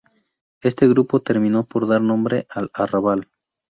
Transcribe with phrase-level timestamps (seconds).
[0.61, 3.27] Este grupo terminó por dar nombre al arrabal.